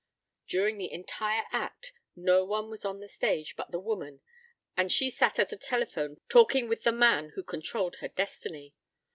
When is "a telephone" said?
5.51-6.19